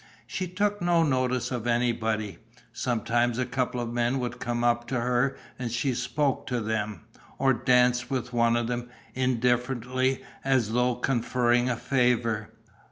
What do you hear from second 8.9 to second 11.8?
indifferently, as though conferring a